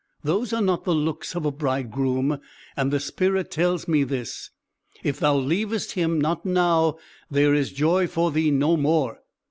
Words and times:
Those 0.23 0.51
are 0.51 0.63
not 0.63 0.83
the 0.83 0.95
looks 0.95 1.35
of 1.35 1.45
a 1.45 1.51
bridegroom, 1.51 2.39
and 2.75 2.89
the 2.91 2.99
spirit 2.99 3.51
tells 3.51 3.87
me 3.87 4.03
this. 4.03 4.49
If 5.03 5.19
thou 5.19 5.35
leavest 5.37 5.91
him 5.91 6.19
not 6.19 6.43
now, 6.43 6.97
there 7.29 7.53
is 7.53 7.71
joy 7.71 8.07
for 8.07 8.31
thee 8.31 8.49
no 8.49 8.75
more." 8.77 9.21